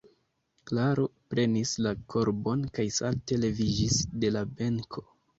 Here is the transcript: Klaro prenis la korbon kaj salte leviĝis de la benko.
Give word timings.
Klaro 0.69 1.03
prenis 1.33 1.73
la 1.87 1.91
korbon 2.13 2.63
kaj 2.77 2.85
salte 2.95 3.37
leviĝis 3.43 3.99
de 4.25 4.33
la 4.39 4.43
benko. 4.63 5.05